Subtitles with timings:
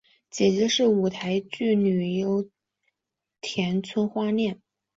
[0.31, 2.49] 姐姐是舞台剧女优
[3.39, 4.59] 田村花恋。